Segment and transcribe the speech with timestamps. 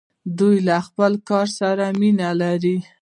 [0.39, 2.77] دوی له خپل کار سره مینه لري.